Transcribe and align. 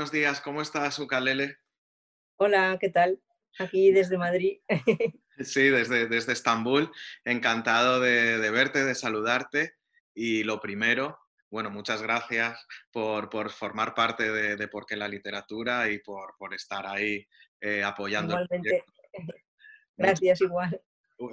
buenos 0.00 0.12
días. 0.12 0.40
¿Cómo 0.40 0.62
estás, 0.62 0.98
Ukalele? 0.98 1.58
Hola, 2.36 2.78
¿qué 2.80 2.88
tal? 2.88 3.20
Aquí 3.58 3.92
desde 3.92 4.16
Madrid. 4.16 4.60
Sí, 5.40 5.68
desde, 5.68 6.06
desde 6.06 6.32
Estambul. 6.32 6.90
Encantado 7.22 8.00
de, 8.00 8.50
verte, 8.50 8.82
de 8.82 8.94
saludarte. 8.94 9.74
Y 10.14 10.42
lo 10.42 10.58
primero, 10.58 11.18
bueno, 11.50 11.70
muchas 11.70 12.00
gracias 12.00 12.66
por, 12.90 13.50
formar 13.50 13.94
parte 13.94 14.32
de, 14.32 14.56
de 14.56 14.68
Por 14.68 14.86
qué 14.86 14.96
la 14.96 15.08
literatura 15.08 15.90
y 15.90 15.98
por, 15.98 16.34
estar 16.54 16.86
ahí 16.86 17.26
eh, 17.60 17.82
apoyando. 17.82 18.34
Igualmente. 18.34 18.84
Gracias, 19.98 20.40
igual. 20.40 20.80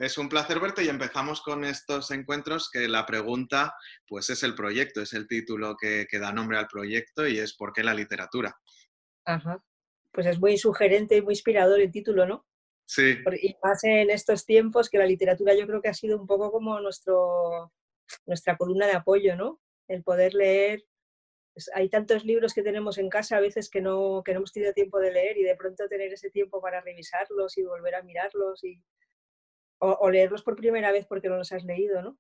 Es 0.01 0.17
un 0.17 0.27
placer 0.27 0.59
verte 0.59 0.83
y 0.83 0.89
empezamos 0.89 1.41
con 1.41 1.63
estos 1.63 2.11
encuentros 2.11 2.69
que 2.69 2.89
la 2.89 3.05
pregunta 3.05 3.73
pues 4.05 4.29
es 4.29 4.43
el 4.43 4.53
proyecto, 4.53 5.01
es 5.01 5.13
el 5.13 5.27
título 5.27 5.77
que, 5.77 6.05
da 6.19 6.33
nombre 6.33 6.57
al 6.57 6.67
proyecto 6.67 7.25
y 7.25 7.39
es 7.39 7.55
¿por 7.55 7.71
qué 7.71 7.83
la 7.83 7.93
literatura? 7.93 8.53
Ajá. 9.25 9.63
Pues 10.11 10.25
es 10.27 10.39
muy 10.39 10.57
sugerente 10.57 11.15
y 11.15 11.21
muy 11.21 11.33
inspirador 11.33 11.79
el 11.79 11.91
título, 11.91 12.25
¿no? 12.25 12.45
Sí. 12.85 13.17
Y 13.41 13.55
más 13.63 13.83
en 13.83 14.09
estos 14.09 14.45
tiempos 14.45 14.89
que 14.89 14.97
la 14.97 15.05
literatura 15.05 15.55
yo 15.55 15.65
creo 15.65 15.81
que 15.81 15.89
ha 15.89 15.93
sido 15.93 16.19
un 16.19 16.27
poco 16.27 16.51
como 16.51 16.79
nuestro, 16.81 17.71
nuestra 18.25 18.57
columna 18.57 18.87
de 18.87 18.93
apoyo, 18.93 19.35
¿no? 19.37 19.61
El 19.87 20.03
poder 20.03 20.33
leer. 20.33 20.83
Pues 21.53 21.69
hay 21.73 21.89
tantos 21.89 22.25
libros 22.25 22.53
que 22.53 22.61
tenemos 22.61 22.97
en 22.97 23.09
casa 23.09 23.37
a 23.37 23.41
veces 23.41 23.69
que 23.69 23.81
no, 23.81 24.21
que 24.23 24.33
no 24.33 24.39
hemos 24.39 24.51
tenido 24.51 24.73
tiempo 24.73 24.99
de 24.99 25.11
leer 25.11 25.37
y 25.37 25.43
de 25.43 25.55
pronto 25.55 25.87
tener 25.87 26.11
ese 26.11 26.29
tiempo 26.29 26.61
para 26.61 26.81
revisarlos 26.81 27.57
y 27.57 27.63
volver 27.63 27.95
a 27.95 28.03
mirarlos 28.03 28.63
y, 28.63 28.81
o, 29.79 30.09
leerlos 30.09 30.43
por 30.43 30.55
primera 30.55 30.91
vez 30.91 31.05
porque 31.05 31.29
no 31.29 31.37
los 31.37 31.51
has 31.51 31.63
leído, 31.63 32.01
¿no? 32.01 32.17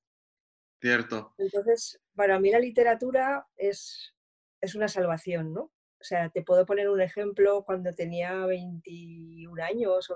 Cierto. 0.79 1.33
Entonces, 1.37 1.99
para 2.15 2.39
mí 2.39 2.51
la 2.51 2.59
literatura 2.59 3.47
es, 3.55 4.15
es 4.61 4.75
una 4.75 4.87
salvación, 4.87 5.53
¿no? 5.53 5.71
O 5.99 6.03
sea, 6.03 6.29
te 6.29 6.43
puedo 6.43 6.65
poner 6.65 6.89
un 6.89 7.01
ejemplo 7.01 7.63
cuando 7.65 7.91
tenía 7.93 8.45
21 8.45 9.63
años 9.63 10.09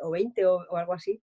o 0.00 0.10
20 0.10 0.46
o, 0.46 0.56
o, 0.68 0.76
algo 0.76 0.94
así, 0.94 1.22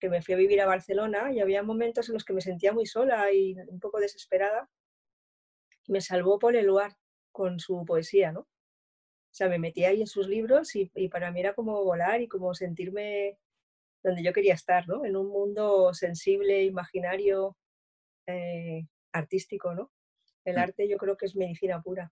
que 0.00 0.08
me 0.08 0.22
fui 0.22 0.34
a 0.34 0.38
vivir 0.38 0.60
a 0.62 0.66
Barcelona 0.66 1.30
y 1.32 1.40
había 1.40 1.62
momentos 1.62 2.08
en 2.08 2.14
los 2.14 2.24
que 2.24 2.32
me 2.32 2.40
sentía 2.40 2.72
muy 2.72 2.86
sola 2.86 3.30
y 3.30 3.54
un 3.68 3.80
poco 3.80 4.00
desesperada. 4.00 4.70
Me 5.86 6.00
salvó 6.00 6.38
Paul 6.38 6.56
Eluard 6.56 6.94
con 7.30 7.60
su 7.60 7.84
poesía, 7.84 8.32
¿no? 8.32 8.40
O 8.40 9.34
sea, 9.38 9.48
me 9.48 9.58
metí 9.58 9.84
ahí 9.84 10.00
en 10.00 10.06
sus 10.06 10.26
libros 10.26 10.74
y, 10.74 10.90
y, 10.94 11.08
para 11.08 11.30
mí 11.30 11.40
era 11.40 11.54
como 11.54 11.84
volar 11.84 12.22
y 12.22 12.28
como 12.28 12.54
sentirme 12.54 13.38
donde 14.02 14.22
yo 14.22 14.32
quería 14.32 14.54
estar, 14.54 14.86
¿no? 14.88 15.04
En 15.04 15.16
un 15.16 15.28
mundo 15.28 15.92
sensible, 15.94 16.64
imaginario, 16.64 17.56
eh, 18.26 18.86
artístico, 19.12 19.74
¿no? 19.74 19.90
El 20.44 20.56
mm. 20.56 20.60
arte 20.60 20.88
yo 20.88 20.96
creo 20.96 21.16
que 21.16 21.26
es 21.26 21.36
medicina 21.36 21.80
pura. 21.82 22.12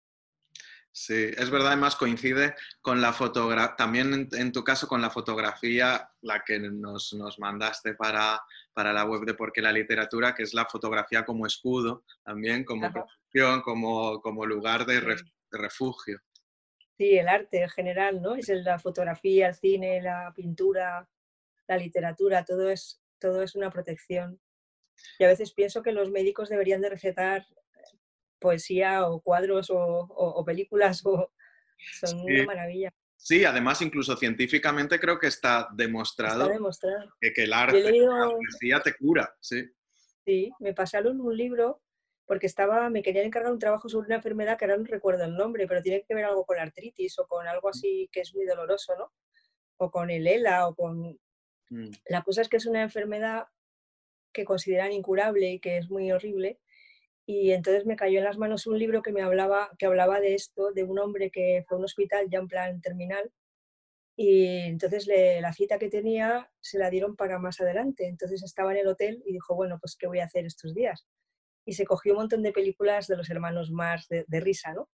Sí, 0.95 1.31
es 1.39 1.49
verdad, 1.49 1.69
además 1.69 1.97
coincide 1.97 2.55
con 2.83 3.01
la 3.01 3.15
fotografía, 3.15 3.75
también 3.77 4.29
en, 4.33 4.53
tu 4.53 4.63
caso 4.63 4.87
con 4.87 5.01
la 5.01 5.09
fotografía, 5.09 6.11
la 6.21 6.45
que 6.45 6.59
nos, 6.59 7.39
profesión, 7.39 7.95
para, 7.95 8.43
para, 8.75 8.93
la 8.93 9.07
web 9.07 9.23
de 9.25 9.33
Por 9.33 9.53
qué 9.53 9.63
la 9.63 9.73
literatura, 9.73 10.35
que 10.35 10.43
es 10.43 10.53
la 10.53 10.67
fotografía 10.67 11.25
como 11.25 11.47
escudo, 11.47 12.05
también 12.23 12.65
como 12.65 12.93
como, 13.63 14.21
como 14.21 14.45
lugar 14.45 14.85
de, 14.85 15.01
de, 15.01 15.17
refugio. 15.51 16.21
Sí, 16.99 17.17
el 17.17 17.27
arte 17.27 17.63
en 17.63 17.71
general, 17.71 18.21
¿no? 18.21 18.35
Es 18.35 18.51
la 18.51 18.79
fotografía, 18.79 19.49
el 19.49 19.55
cine, 19.55 20.03
la 20.03 20.31
pintura, 20.37 21.09
la 21.69 21.77
literatura, 21.77 22.45
todo 22.45 22.71
es, 22.71 23.03
todo 23.19 23.43
es 23.43 23.55
una 23.55 23.71
protección. 23.71 24.41
Y 25.19 25.25
a 25.25 25.29
veces 25.29 25.53
pienso 25.53 25.83
que 25.83 25.93
los 25.93 26.11
médicos 26.11 26.49
deberían 26.49 26.81
de 26.81 26.91
recetar 26.91 27.47
poesía 28.39 29.07
o 29.07 29.21
cuadros 29.21 29.69
o, 29.71 30.43
películas, 30.45 31.03
o, 31.07 31.33
son 32.01 32.21
una 32.21 32.45
maravilla. 32.45 32.91
Sí, 33.17 33.45
además 33.45 33.81
incluso 33.81 34.17
científicamente 34.17 34.99
creo 34.99 35.19
que 35.19 35.29
está 35.29 35.69
demostrado, 35.75 36.51
Que, 37.21 37.33
el 37.37 37.53
arte, 37.53 37.81
la 37.81 38.31
poesía 38.31 38.81
te 38.81 38.97
cura, 38.97 39.33
sí. 39.41 39.65
Sí, 40.25 40.53
me 40.59 40.75
pasaron 40.75 41.21
un 41.21 41.37
libro 41.37 41.83
porque 42.27 42.47
estaba, 42.47 42.89
me 42.91 43.03
querían 43.03 43.27
encargar 43.27 43.53
un 43.53 43.59
trabajo 43.59 43.89
sobre 43.89 44.07
una 44.07 44.17
enfermedad 44.17 44.59
que 44.59 44.65
ahora 44.65 44.77
no 44.77 44.85
recuerdo 44.85 45.25
el 45.25 45.37
nombre, 45.37 45.67
pero 45.67 45.83
tiene 45.83 46.03
que 46.03 46.15
ver 46.15 46.25
algo 46.25 46.45
con 46.45 46.59
artritis 46.59 47.19
o 47.19 47.27
con 47.27 47.47
algo 47.47 47.69
así 47.69 48.09
que 48.13 48.21
es 48.21 48.35
muy 48.35 48.45
doloroso, 48.45 48.95
¿no? 48.97 49.13
O 49.77 49.91
con 49.91 50.11
el 50.11 50.27
ELA 50.27 50.67
o 50.67 50.75
con 50.75 51.19
Mm. 51.73 51.91
La 52.07 52.23
cosa 52.23 52.43
es 52.43 52.49
que 52.49 52.59
es 52.59 52.67
una 52.67 52.83
enfermedad 52.83 53.47
que 54.33 54.45
consideran 54.45 54.93
incurable 54.93 55.53
y 55.53 55.59
que 55.59 55.79
es 55.79 55.91
muy 55.91 56.13
horrible. 56.13 56.61
Y 57.27 57.53
entonces 57.53 57.87
me 57.87 57.97
cayó 57.97 58.19
en 58.19 58.25
las 58.25 58.37
manos 58.37 58.67
un 58.67 58.79
libro 58.79 59.03
que 59.03 59.13
me 59.13 59.23
hablaba, 59.23 59.71
que 59.79 59.87
hablaba 59.87 60.21
de 60.21 60.35
esto, 60.35 60.73
de 60.73 60.85
un 60.85 60.99
hombre 60.99 61.31
que 61.31 61.65
fue 61.67 61.77
a 61.77 61.79
un 61.79 61.85
hospital 61.85 62.29
ya 62.31 62.41
en 62.41 62.49
plan 62.49 62.81
terminal. 62.83 63.33
Y 64.17 64.59
entonces 64.67 65.07
la 65.07 65.53
cita 65.55 65.79
que 65.79 65.89
tenía 65.89 66.51
se 66.61 66.79
la 66.79 66.91
dieron 66.91 67.17
para 67.17 67.39
más 67.39 67.61
adelante. 67.61 68.07
Entonces 68.07 68.43
estaba 68.43 68.73
en 68.73 68.79
el 68.79 68.89
hotel 68.89 69.23
y 69.25 69.33
dijo, 69.33 69.55
bueno, 69.55 69.79
pues 69.81 69.97
¿qué 69.97 70.07
voy 70.07 70.21
a 70.21 70.27
hacer 70.27 70.45
estos 70.45 70.75
días? 70.75 71.07
Y 71.65 71.75
se 71.75 71.87
cogió 71.87 72.13
un 72.13 72.19
montón 72.19 72.43
de 72.43 72.53
películas 72.53 73.07
de 73.07 73.17
los 73.17 73.31
hermanos 73.31 73.71
Mars 73.71 74.09
de, 74.09 74.25
de 74.27 74.41
risa, 74.41 74.75
¿no? 74.75 74.91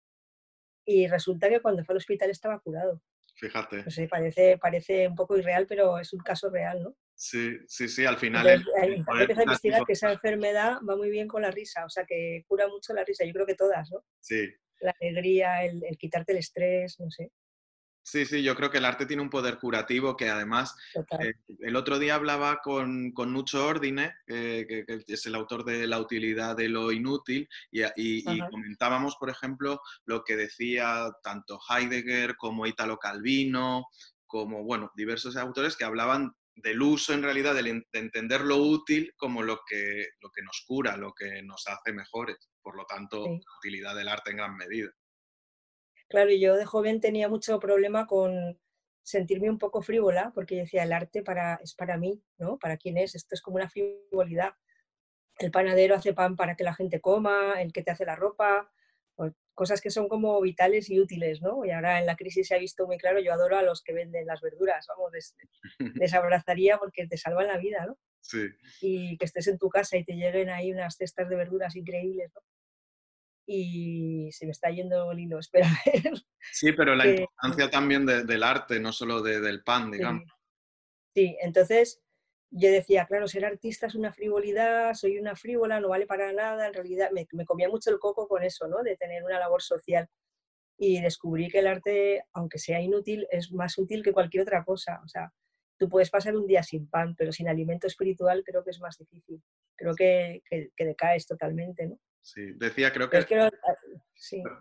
Y 0.86 1.08
resulta 1.08 1.50
que 1.50 1.62
cuando 1.62 1.84
fue 1.86 1.94
al 1.94 1.98
hospital 1.98 2.32
estaba 2.32 2.60
curado. 2.60 3.02
Fíjate. 3.36 3.78
No 3.78 4.08
parece, 4.10 4.58
parece 4.58 5.08
un 5.08 5.16
poco 5.16 5.38
irreal, 5.38 5.66
pero 5.68 5.98
es 6.00 6.14
un 6.14 6.20
caso 6.20 6.50
real, 6.50 6.84
¿no? 6.84 6.96
Sí, 7.16 7.58
sí, 7.68 7.88
sí, 7.88 8.06
al 8.06 8.18
final. 8.18 8.48
hay, 8.48 9.04
que 9.28 9.34
investigar 9.34 9.86
que 9.86 9.94
esa 9.94 10.12
enfermedad 10.12 10.80
va 10.88 10.96
muy 10.96 11.10
bien 11.10 11.28
con 11.28 11.42
la 11.42 11.52
risa, 11.52 11.86
o 11.86 11.90
sea, 11.90 12.06
que 12.06 12.44
cura 12.48 12.68
mucho 12.68 12.94
la 12.94 13.04
risa, 13.04 13.26
yo 13.26 13.34
creo 13.34 13.46
que 13.46 13.56
todas, 13.56 13.90
¿no? 13.92 14.04
Sí. 14.20 14.54
La 14.82 14.94
alegría, 15.00 15.64
el, 15.64 15.84
el 15.86 15.98
quitarte 15.98 16.34
el 16.34 16.40
estrés, 16.40 17.00
no 17.00 17.10
sé. 17.10 17.32
Sí, 18.06 18.25
sí, 18.25 18.44
yo 18.44 18.53
creo 18.56 18.69
que 18.69 18.80
el 18.80 18.86
arte 18.86 19.06
tiene 19.06 19.22
un 19.22 19.30
poder 19.30 19.59
curativo 19.59 20.18
que 20.18 20.30
además 20.30 20.75
eh, 21.22 21.36
el 21.59 21.75
otro 21.78 22.00
día 22.00 22.16
hablaba 22.16 22.59
con, 22.62 23.14
con 23.14 23.31
Nucho 23.31 23.66
Ordine, 23.66 24.14
que, 24.28 24.86
es 25.08 25.25
el 25.25 25.36
autor 25.36 25.64
de 25.64 25.88
La 25.88 26.00
utilidad 26.00 26.58
de 26.58 26.68
lo 26.68 26.92
inútil, 26.92 27.47
y, 27.72 28.24
comentábamos, 28.52 29.16
por 29.16 29.30
ejemplo, 29.30 29.81
lo 30.06 30.25
que 30.25 30.36
decía 30.36 31.12
tanto 31.24 31.59
Heidegger 31.69 32.36
como 32.36 32.68
Italo 32.68 32.97
Calvino, 32.97 33.86
como, 34.28 34.63
bueno, 34.66 34.92
diversos 34.96 35.38
autores 35.38 35.78
que 35.78 35.86
hablaban 35.86 36.36
del 36.56 36.81
uso 36.81 37.13
en 37.13 37.24
realidad, 37.24 37.56
de, 37.56 37.84
entender 37.94 38.42
lo 38.42 38.58
útil 38.58 39.13
como 39.16 39.44
lo 39.44 39.62
que, 39.66 40.08
lo 40.19 40.30
que 40.30 40.42
nos 40.42 40.62
cura, 40.68 40.97
lo 40.97 41.13
que 41.13 41.42
nos 41.42 41.66
hace 41.68 41.94
mejores. 41.94 42.50
Por 42.62 42.75
lo 42.75 42.86
tanto, 42.86 43.25
la 43.25 43.58
utilidad 43.59 43.96
del 43.96 44.09
arte 44.09 44.31
en 44.31 44.38
gran 44.38 44.56
medida. 44.58 44.92
Claro, 46.13 46.29
yo 46.29 46.56
de 46.56 46.66
joven 46.66 47.01
tenía 47.01 47.28
mucho 47.28 47.59
problema 47.59 48.06
con 48.06 48.59
sentirme 49.01 49.50
un 49.50 49.57
poco 49.57 49.81
frívola, 49.81 50.31
porque 50.35 50.57
decía, 50.57 50.84
el 50.84 50.94
arte 50.94 51.24
para, 51.24 51.56
es 51.56 51.74
para 51.74 51.97
mí, 51.97 52.22
¿no? 52.38 52.59
¿Para 52.59 52.78
quién 52.78 53.00
es? 53.00 53.16
Esto 53.16 53.34
es 53.34 53.41
como 53.41 53.56
una 53.56 53.68
frivolidad. 53.68 54.51
El 55.40 55.50
panadero 55.50 55.96
hace 55.96 56.13
pan 56.13 56.35
para 56.35 56.56
que 56.56 56.63
la 56.63 56.75
gente 56.75 57.01
coma, 57.01 57.59
el 57.59 57.74
que 57.74 57.81
te 57.81 57.90
hace 57.90 58.06
la 58.06 58.16
ropa, 58.16 58.72
cosas 59.56 59.81
que 59.81 59.90
son 59.90 60.07
como 60.07 60.40
vitales 60.40 60.88
y 60.91 61.00
útiles, 61.00 61.41
¿no? 61.41 61.66
Y 61.66 61.72
ahora 61.72 62.00
en 62.00 62.06
la 62.06 62.16
crisis 62.16 62.47
se 62.47 62.53
ha 62.53 62.59
visto 62.59 62.85
muy 62.85 63.00
claro, 63.00 63.19
yo 63.19 63.34
adoro 63.34 63.57
a 63.57 63.63
los 63.63 63.81
que 63.81 63.94
venden 63.94 64.28
las 64.28 64.40
verduras, 64.40 64.85
vamos, 64.90 65.12
les, 65.13 65.35
les 66.00 66.13
abrazaría 66.13 66.78
porque 66.78 67.07
te 67.07 67.18
salvan 67.18 67.47
la 67.47 67.57
vida, 67.57 67.88
¿no? 67.88 67.97
Sí. 68.22 68.50
Y 68.81 69.18
que 69.18 69.25
estés 69.25 69.47
en 69.47 69.57
tu 69.57 69.68
casa 69.69 69.97
y 69.97 70.06
te 70.06 70.13
lleguen 70.13 70.51
ahí 70.51 70.72
unas 70.72 70.95
cestas 70.95 71.28
de 71.28 71.35
verduras 71.38 71.75
increíbles, 71.75 72.31
¿no? 72.35 72.41
Y 73.46 74.30
se 74.31 74.46
me 74.46 74.52
está 74.52 74.70
yendo 74.70 75.12
el 75.12 75.20
hilo, 75.20 75.40
espera. 75.40 75.70
Sí, 76.52 76.72
pero 76.74 76.96
la 76.96 77.08
importancia 77.08 77.70
también 77.70 78.06
del 78.06 78.44
arte, 78.44 78.80
no 78.80 78.92
solo 78.92 79.22
del 79.22 79.64
pan, 79.64 79.92
digamos. 79.92 80.24
Sí. 81.16 81.38
entonces 81.42 82.02
yo 82.56 82.72
decía, 82.72 83.06
claro, 83.06 83.28
ser 83.28 83.46
artista 83.46 83.88
es 83.88 83.96
una 83.96 84.14
frivolidad, 84.14 84.94
soy 84.94 85.18
una 85.18 85.36
frívola, 85.36 85.80
no 85.80 85.90
vale 85.90 86.06
para 86.06 86.31
nada, 86.34 86.68
en 86.68 86.74
realidad 86.74 87.10
me, 87.12 87.28
me 87.31 87.45
comía 87.45 87.68
mucho 87.68 87.90
el 87.90 87.98
coco 87.98 88.28
con 88.28 88.44
eso, 88.44 88.68
¿no? 88.68 88.84
De 88.84 88.95
tener 88.95 89.24
una 89.24 89.40
labor 89.40 89.62
social. 89.63 90.07
Y 90.78 91.01
descubrí 91.01 91.50
que 91.50 91.60
el 91.60 91.68
arte, 91.68 92.24
aunque 92.34 92.60
sea 92.60 92.80
inútil, 92.80 93.28
es 93.31 93.51
más 93.51 93.78
útil 93.78 94.04
que 94.04 94.12
cualquier 94.12 94.44
otra 94.44 94.63
cosa. 94.63 95.01
O 95.04 95.07
sea, 95.07 95.31
tú 95.80 95.90
puedes 95.90 96.12
pasar 96.12 96.36
un 96.36 96.45
día 96.45 96.62
sin 96.62 96.88
pan, 96.88 97.16
pero 97.16 97.31
sin 97.31 97.48
alimento 97.48 97.88
espiritual 97.88 98.44
creo 98.45 98.63
que 98.63 98.72
es 98.72 98.80
más 98.80 98.98
difícil. 98.98 99.42
Creo 99.75 99.95
que, 99.95 100.44
que, 100.48 100.69
que 100.75 100.86
decaes 100.86 101.25
totalmente, 101.25 101.88
¿no? 101.88 102.00
Sí, 102.24 102.54
decía, 102.56 102.94
creo 102.94 103.10
que, 103.10 103.18
ah, 103.18 103.52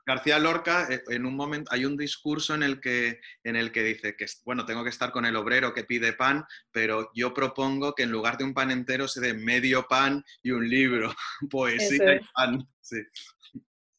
García 0.04 0.40
Lorca, 0.40 0.88
eh, 0.90 1.04
en 1.10 1.24
un 1.24 1.36
momento, 1.36 1.70
hay 1.72 1.84
un 1.84 1.96
discurso 1.96 2.56
en 2.56 2.64
el, 2.64 2.80
que, 2.80 3.20
en 3.44 3.54
el 3.54 3.70
que 3.70 3.84
dice 3.84 4.16
que, 4.16 4.26
bueno, 4.44 4.66
tengo 4.66 4.82
que 4.82 4.90
estar 4.90 5.12
con 5.12 5.24
el 5.26 5.36
obrero 5.36 5.72
que 5.72 5.84
pide 5.84 6.12
pan, 6.12 6.44
pero 6.72 7.12
yo 7.14 7.32
propongo 7.32 7.94
que 7.94 8.02
en 8.02 8.10
lugar 8.10 8.36
de 8.36 8.42
un 8.42 8.52
pan 8.52 8.72
entero 8.72 9.06
se 9.06 9.20
dé 9.20 9.32
medio 9.32 9.86
pan 9.86 10.24
y 10.42 10.50
un 10.50 10.68
libro, 10.68 11.14
poesía 11.50 12.16
y 12.16 12.20
pan. 12.34 12.68
Sí. 12.80 13.02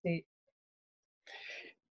sí. 0.04 0.28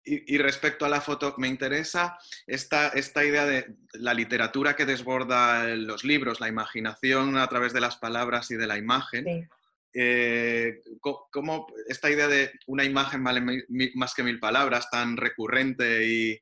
Y, 0.06 0.36
respecto 0.36 0.84
a 0.84 0.90
la 0.90 1.00
foto, 1.00 1.34
me 1.38 1.48
interesa 1.48 2.18
esta, 2.46 2.88
esta 2.88 3.24
idea 3.24 3.46
de 3.46 3.74
la 3.94 4.12
literatura 4.12 4.76
que 4.76 4.84
desborda 4.84 5.64
los 5.76 6.04
libros, 6.04 6.40
la 6.40 6.48
imaginación 6.48 7.38
a 7.38 7.48
través 7.48 7.72
de 7.72 7.80
las 7.80 7.96
palabras 7.96 8.50
y 8.50 8.56
de 8.56 8.66
la 8.66 8.76
imagen. 8.76 9.48
Eh, 9.94 10.82
¿cómo 11.00 11.66
esta 11.88 12.10
idea 12.10 12.26
de 12.26 12.50
una 12.66 12.84
imagen 12.84 13.22
vale 13.22 13.64
más 13.94 14.14
que 14.14 14.22
mil 14.22 14.40
palabras, 14.40 14.90
tan 14.90 15.16
recurrente 15.16 16.04
y, 16.04 16.40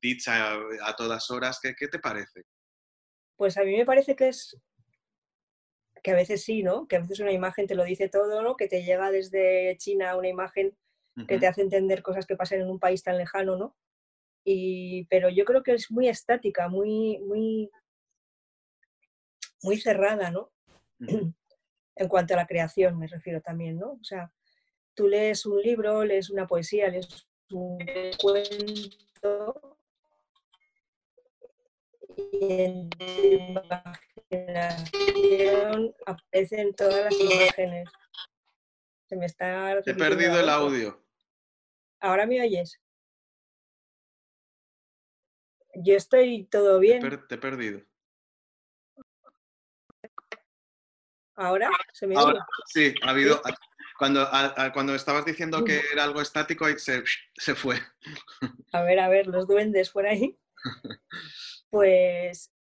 dicha 0.00 0.54
a 0.84 0.94
todas 0.96 1.30
horas, 1.30 1.58
¿qué, 1.60 1.74
¿qué, 1.74 1.88
te 1.88 1.98
parece? 1.98 2.42
Pues 3.36 3.56
a 3.56 3.64
mí 3.64 3.76
me 3.76 3.86
parece 3.86 4.14
que 4.14 4.28
es 4.28 4.56
que 6.04 6.10
a 6.10 6.16
veces 6.16 6.44
sí, 6.44 6.62
¿no? 6.62 6.86
Que 6.86 6.96
a 6.96 7.00
veces 7.00 7.20
una 7.20 7.32
imagen 7.32 7.66
te 7.66 7.74
lo 7.74 7.82
dice 7.82 8.10
todo, 8.10 8.42
¿no? 8.42 8.56
Que 8.56 8.68
te 8.68 8.84
llega 8.84 9.10
desde 9.10 9.74
China 9.78 10.16
una 10.16 10.28
imagen 10.28 10.76
que 11.28 11.38
te 11.38 11.46
hace 11.46 11.62
entender 11.62 12.02
cosas 12.02 12.26
que 12.26 12.36
pasan 12.36 12.60
en 12.60 12.68
un 12.68 12.78
país 12.78 13.02
tan 13.02 13.16
lejano, 13.16 13.56
¿no? 13.56 13.76
Y, 14.44 15.06
pero 15.06 15.30
yo 15.30 15.44
creo 15.44 15.62
que 15.62 15.72
es 15.72 15.90
muy 15.90 16.08
estática, 16.08 16.68
muy, 16.68 17.18
muy, 17.20 17.70
muy 19.62 19.80
cerrada, 19.80 20.30
¿no? 20.30 20.52
En 21.96 22.08
cuanto 22.08 22.34
a 22.34 22.38
la 22.38 22.46
creación 22.46 22.98
me 22.98 23.06
refiero 23.06 23.40
también, 23.40 23.78
¿no? 23.78 23.92
O 23.92 24.04
sea, 24.04 24.32
tú 24.94 25.06
lees 25.08 25.46
un 25.46 25.60
libro, 25.60 26.04
lees 26.04 26.30
una 26.30 26.46
poesía, 26.46 26.88
lees 26.88 27.26
un 27.50 27.78
cuento 28.20 29.74
y 32.32 32.62
en 32.62 32.90
tu 32.90 33.04
imaginación 34.30 35.94
aparecen 36.06 36.74
todas 36.74 37.04
las 37.04 37.20
imágenes. 37.20 37.88
Se 39.08 39.16
me 39.16 39.26
está... 39.26 39.78
He 39.84 39.94
perdido 39.94 40.40
el 40.40 40.48
audio. 40.48 41.04
¿Ahora 42.00 42.26
me 42.26 42.40
oyes? 42.40 42.80
Yo 45.74 45.96
estoy 45.96 46.44
todo 46.44 46.78
bien. 46.78 47.00
Te, 47.28 47.34
he 47.34 47.38
perdido. 47.38 47.82
¿Ahora? 51.36 51.70
¿Se 51.92 52.06
me 52.06 52.16
oye? 52.16 52.38
Sí, 52.66 52.94
ha 53.02 53.10
habido... 53.10 53.40
Cuando, 53.96 54.28
cuando 54.72 54.94
estabas 54.94 55.24
diciendo 55.24 55.64
que 55.64 55.80
era 55.92 56.02
algo 56.02 56.20
estático, 56.20 56.66
se, 56.78 57.04
se 57.36 57.54
fue. 57.54 57.76
A 58.72 58.82
ver, 58.82 58.98
a 58.98 59.08
ver, 59.08 59.28
los 59.28 59.46
duendes 59.46 59.90
por 59.90 60.06
ahí. 60.06 60.36
Pues 61.70 62.52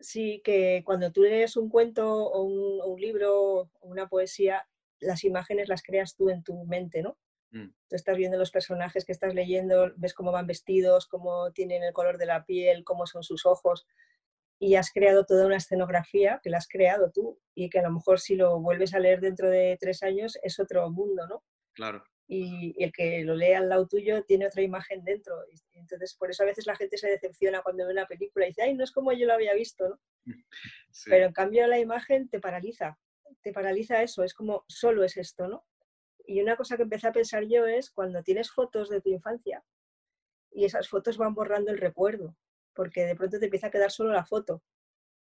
sí, 0.00 0.40
que 0.42 0.82
cuando 0.86 1.12
tú 1.12 1.24
lees 1.24 1.58
un 1.58 1.68
cuento 1.68 2.10
o 2.10 2.42
un, 2.42 2.98
libro 2.98 3.34
o 3.38 3.70
una 3.82 4.08
poesía, 4.08 4.66
las 4.98 5.24
imágenes 5.24 5.68
las 5.68 5.82
creas 5.82 6.16
tú 6.16 6.30
en 6.30 6.42
tu 6.42 6.64
mente, 6.64 7.02
¿no? 7.02 7.18
Mm. 7.50 7.66
Tú 7.66 7.96
estás 7.96 8.16
viendo 8.16 8.38
los 8.38 8.50
personajes 8.50 9.04
que 9.04 9.12
estás 9.12 9.34
leyendo, 9.34 9.92
ves 9.96 10.14
cómo 10.14 10.32
van 10.32 10.46
vestidos, 10.46 11.06
cómo 11.06 11.52
tienen 11.52 11.82
el 11.82 11.92
color 11.92 12.16
de 12.16 12.24
la 12.24 12.46
piel, 12.46 12.82
cómo 12.82 13.06
son 13.06 13.22
sus 13.22 13.44
ojos, 13.44 13.86
y 14.62 14.76
has 14.76 14.92
creado 14.92 15.24
toda 15.24 15.46
una 15.46 15.56
escenografía 15.56 16.40
que 16.42 16.50
la 16.50 16.58
has 16.58 16.68
creado 16.68 17.10
tú 17.10 17.40
y 17.54 17.68
que 17.68 17.80
a 17.80 17.82
lo 17.82 17.90
mejor 17.90 18.20
si 18.20 18.36
lo 18.36 18.60
vuelves 18.60 18.94
a 18.94 19.00
leer 19.00 19.20
dentro 19.20 19.50
de 19.50 19.76
tres 19.80 20.02
años 20.02 20.38
es 20.42 20.60
otro 20.60 20.88
mundo, 20.90 21.26
¿no? 21.26 21.42
Claro 21.72 22.04
y 22.34 22.82
el 22.82 22.92
que 22.92 23.22
lo 23.24 23.34
lea 23.34 23.58
al 23.58 23.68
lado 23.68 23.86
tuyo 23.86 24.24
tiene 24.24 24.46
otra 24.46 24.62
imagen 24.62 25.04
dentro. 25.04 25.34
Entonces, 25.74 26.14
por 26.14 26.30
eso 26.30 26.42
a 26.42 26.46
veces 26.46 26.66
la 26.66 26.76
gente 26.76 26.96
se 26.96 27.10
decepciona 27.10 27.60
cuando 27.60 27.84
ve 27.84 27.92
una 27.92 28.06
película 28.06 28.46
y 28.46 28.48
dice, 28.48 28.62
ay, 28.62 28.74
no 28.74 28.84
es 28.84 28.90
como 28.90 29.12
yo 29.12 29.26
lo 29.26 29.34
había 29.34 29.52
visto, 29.52 29.86
¿no? 29.86 30.00
Pero 31.06 31.26
en 31.26 31.32
cambio 31.34 31.66
la 31.66 31.78
imagen 31.78 32.30
te 32.30 32.40
paraliza, 32.40 32.98
te 33.42 33.52
paraliza 33.52 34.02
eso, 34.02 34.22
es 34.22 34.32
como, 34.32 34.64
solo 34.66 35.04
es 35.04 35.18
esto, 35.18 35.46
¿no? 35.46 35.66
Y 36.24 36.40
una 36.40 36.56
cosa 36.56 36.76
que 36.78 36.84
empecé 36.84 37.08
a 37.08 37.12
pensar 37.12 37.44
yo 37.44 37.66
es 37.66 37.90
cuando 37.90 38.22
tienes 38.22 38.50
fotos 38.50 38.88
de 38.88 39.02
tu 39.02 39.10
infancia 39.10 39.62
y 40.50 40.64
esas 40.64 40.88
fotos 40.88 41.18
van 41.18 41.34
borrando 41.34 41.70
el 41.70 41.78
recuerdo, 41.78 42.34
porque 42.74 43.04
de 43.04 43.16
pronto 43.16 43.38
te 43.38 43.46
empieza 43.46 43.68
a 43.68 43.70
quedar 43.70 43.90
solo 43.90 44.12
la 44.12 44.24
foto 44.24 44.62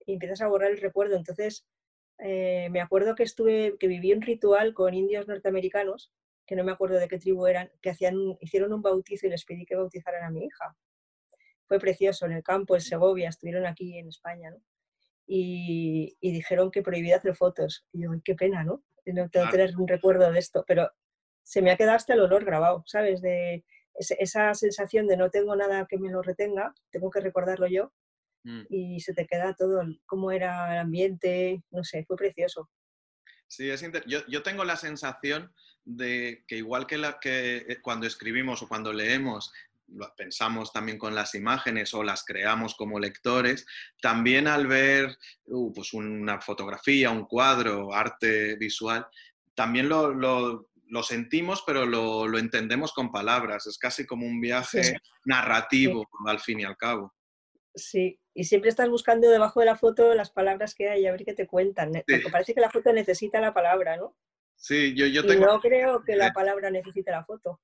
y 0.06 0.14
empiezas 0.14 0.40
a 0.40 0.48
borrar 0.48 0.70
el 0.70 0.80
recuerdo. 0.80 1.16
Entonces, 1.16 1.66
eh, 2.18 2.68
me 2.70 2.80
acuerdo 2.80 3.14
que 3.14 3.22
estuve, 3.22 3.76
que 3.78 3.86
viví 3.86 4.12
un 4.12 4.22
ritual 4.22 4.74
con 4.74 4.94
indios 4.94 5.26
norteamericanos 5.26 6.12
que 6.46 6.56
no 6.56 6.64
me 6.64 6.72
acuerdo 6.72 6.98
de 6.98 7.08
qué 7.08 7.18
tribu 7.18 7.46
eran, 7.46 7.70
que 7.80 7.90
hacían, 7.90 8.16
hicieron 8.40 8.72
un 8.72 8.82
bautizo 8.82 9.26
y 9.26 9.30
les 9.30 9.44
pedí 9.44 9.64
que 9.64 9.76
bautizaran 9.76 10.24
a 10.24 10.30
mi 10.30 10.44
hija. 10.44 10.76
Fue 11.66 11.78
precioso, 11.78 12.26
en 12.26 12.32
el 12.32 12.42
campo, 12.42 12.74
en 12.74 12.82
Segovia, 12.82 13.30
estuvieron 13.30 13.66
aquí 13.66 13.98
en 13.98 14.08
España, 14.08 14.50
¿no? 14.50 14.58
Y, 15.26 16.16
dijeron 16.20 16.70
que 16.70 16.82
prohibía 16.82 17.16
hacer 17.16 17.34
fotos. 17.34 17.86
Y 17.92 18.02
yo, 18.02 18.10
qué 18.22 18.34
pena, 18.34 18.62
¿no? 18.62 18.84
No 19.06 19.28
tengo 19.30 19.46
que 19.46 19.52
tener 19.52 19.76
un 19.78 19.88
recuerdo 19.88 20.30
de 20.30 20.38
esto, 20.38 20.64
pero 20.66 20.90
se 21.42 21.62
me 21.62 21.70
ha 21.70 21.76
quedado 21.76 21.96
hasta 21.96 22.14
el 22.14 22.20
olor 22.20 22.44
grabado, 22.44 22.82
¿sabes? 22.86 23.22
De 23.22 23.64
esa 23.94 24.54
sensación 24.54 25.06
de 25.06 25.16
no 25.16 25.30
tengo 25.30 25.54
nada 25.56 25.86
que 25.88 25.98
me 25.98 26.10
lo 26.10 26.22
retenga, 26.22 26.74
tengo 26.90 27.10
que 27.10 27.20
recordarlo 27.20 27.66
yo. 27.66 27.92
Mm. 28.44 28.62
Y 28.68 29.00
se 29.00 29.14
te 29.14 29.26
queda 29.26 29.54
todo, 29.54 29.82
cómo 30.06 30.30
era 30.30 30.74
el 30.74 30.80
ambiente, 30.80 31.62
no 31.70 31.82
sé, 31.84 32.04
fue 32.04 32.16
precioso. 32.16 32.68
Sí, 33.46 33.70
es 33.70 33.82
yo, 34.06 34.26
yo 34.26 34.42
tengo 34.42 34.64
la 34.64 34.76
sensación 34.76 35.54
de 35.84 36.44
que 36.46 36.56
igual 36.56 36.86
que, 36.86 36.98
la, 36.98 37.18
que 37.20 37.58
eh, 37.68 37.80
cuando 37.82 38.06
escribimos 38.06 38.62
o 38.62 38.68
cuando 38.68 38.92
leemos, 38.92 39.52
pensamos 40.16 40.72
también 40.72 40.98
con 40.98 41.14
las 41.14 41.34
imágenes 41.34 41.92
o 41.94 42.02
las 42.02 42.24
creamos 42.24 42.74
como 42.74 42.98
lectores, 42.98 43.66
también 44.00 44.48
al 44.48 44.66
ver 44.66 45.16
uh, 45.46 45.72
pues 45.72 45.92
una 45.92 46.40
fotografía, 46.40 47.10
un 47.10 47.26
cuadro, 47.26 47.92
arte 47.92 48.56
visual, 48.56 49.06
también 49.54 49.88
lo, 49.88 50.12
lo, 50.12 50.68
lo 50.88 51.02
sentimos, 51.02 51.62
pero 51.66 51.86
lo, 51.86 52.26
lo, 52.26 52.38
entendemos 52.38 52.92
con 52.92 53.10
palabras. 53.10 53.66
Es 53.66 53.78
casi 53.78 54.06
como 54.06 54.26
un 54.26 54.40
viaje 54.40 54.98
narrativo, 55.24 56.06
al 56.26 56.40
fin 56.40 56.60
y 56.60 56.64
al 56.64 56.76
cabo. 56.76 57.14
Sí, 57.74 58.20
y 58.34 58.44
siempre 58.44 58.70
estás 58.70 58.88
buscando 58.88 59.28
debajo 59.28 59.60
de 59.60 59.66
la 59.66 59.76
foto 59.76 60.14
las 60.14 60.30
palabras 60.30 60.74
que 60.74 60.88
hay, 60.88 61.06
a 61.06 61.12
ver 61.12 61.24
qué 61.24 61.34
te 61.34 61.46
cuentan. 61.46 61.92
Porque 61.92 62.30
parece 62.30 62.54
que 62.54 62.60
la 62.60 62.70
foto 62.70 62.92
necesita 62.92 63.40
la 63.40 63.54
palabra, 63.54 63.96
¿no? 63.96 64.16
Sí, 64.56 64.94
yo, 64.94 65.06
yo 65.06 65.26
tengo... 65.26 65.46
no 65.46 65.60
creo 65.60 66.02
que 66.04 66.16
la 66.16 66.32
palabra 66.32 66.70
necesite 66.70 67.10
la 67.10 67.24
foto. 67.24 67.60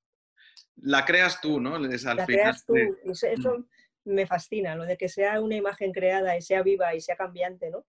La 0.77 1.05
creas 1.05 1.41
tú, 1.41 1.61
¿no? 1.61 1.77
Es 1.87 2.05
la 2.05 2.27
creas 2.27 2.65
tú. 2.65 2.75
Eso, 3.05 3.59
mm. 3.59 3.65
me 4.05 4.27
fascina, 4.27 4.75
lo 4.75 4.85
de 4.85 4.97
que 4.97 5.09
sea 5.09 5.41
una 5.41 5.57
imagen 5.57 5.93
creada 5.93 6.37
y 6.37 6.43
sea 6.43 6.63
viva 6.63 6.95
y 6.95 7.01
sea 7.01 7.17
cambiante, 7.17 7.71
¿no? 7.71 7.85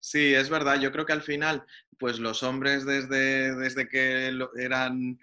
Sí, 0.00 0.34
es 0.34 0.48
verdad. 0.48 0.80
Yo 0.80 0.90
creo 0.92 1.04
que 1.04 1.12
al 1.12 1.22
final, 1.22 1.64
pues 1.98 2.18
los 2.18 2.42
hombres 2.42 2.86
desde, 2.86 3.54
desde 3.54 3.88
que 3.88 4.32
eran, 4.56 5.18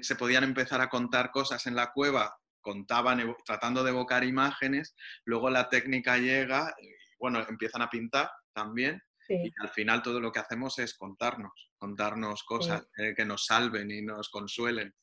se 0.00 0.16
podían 0.16 0.42
empezar 0.42 0.80
a 0.80 0.88
contar 0.88 1.30
cosas 1.30 1.66
en 1.66 1.76
la 1.76 1.92
cueva, 1.92 2.36
contaban 2.62 3.36
tratando 3.44 3.84
de 3.84 3.90
evocar 3.90 4.24
imágenes, 4.24 4.96
luego 5.24 5.50
la 5.50 5.68
técnica 5.68 6.18
llega, 6.18 6.74
y, 6.82 6.88
bueno, 7.18 7.44
empiezan 7.48 7.82
a 7.82 7.90
pintar 7.90 8.30
también, 8.52 9.00
y 9.28 9.52
al 9.60 9.68
final 9.68 10.02
todo 10.02 10.20
lo 10.20 10.32
que 10.32 10.38
hacemos 10.38 10.78
es 10.78 10.94
contarnos, 10.94 11.70
contarnos 11.76 12.42
cosas 12.44 12.88
eh, 12.96 13.12
que 13.14 13.24
nos 13.24 13.44
salven 13.44 13.90
y 13.90 14.02
nos 14.02 14.30
consuelen. 14.30 14.94